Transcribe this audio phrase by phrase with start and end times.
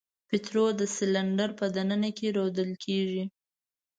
[0.29, 3.23] پطرول د سلنډر په د ننه کې رودل کیږي.